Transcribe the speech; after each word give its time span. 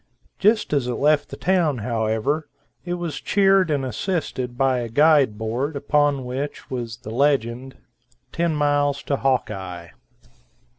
Just 0.39 0.73
as 0.73 0.87
it 0.87 0.95
left 0.95 1.29
the 1.29 1.37
town, 1.37 1.77
however, 1.77 2.49
it 2.83 2.95
was 2.95 3.21
cheered 3.21 3.69
and 3.69 3.85
assisted 3.85 4.57
by 4.57 4.79
a 4.79 4.89
guide 4.89 5.37
board, 5.37 5.75
upon 5.75 6.25
which 6.25 6.71
was 6.71 6.97
the 6.97 7.11
legend 7.11 7.77
"10 8.31 8.57
Mils 8.57 9.03
to 9.03 9.17
Hawkeye." 9.17 9.89